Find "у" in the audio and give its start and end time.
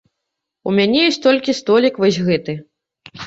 0.69-0.71